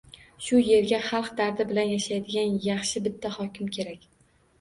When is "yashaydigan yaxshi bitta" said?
1.91-3.33